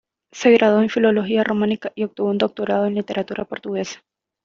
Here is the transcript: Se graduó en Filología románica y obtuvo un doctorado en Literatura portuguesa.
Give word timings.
Se 0.31 0.49
graduó 0.49 0.81
en 0.81 0.89
Filología 0.89 1.43
románica 1.43 1.91
y 1.93 2.05
obtuvo 2.05 2.31
un 2.31 2.39
doctorado 2.39 2.87
en 2.87 2.95
Literatura 2.95 3.45
portuguesa. 3.45 4.01